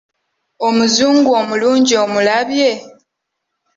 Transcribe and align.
Omuzungu 0.67 1.29
omulungi 1.41 1.93
omulabye? 2.03 2.69